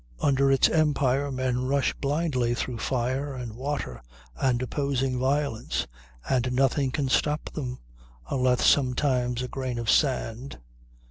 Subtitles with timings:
[0.19, 4.01] Under its empire men rush blindly through fire and water
[4.35, 5.85] and opposing violence,
[6.27, 7.77] and nothing can stop them
[8.27, 10.57] unless, sometimes, a grain of sand.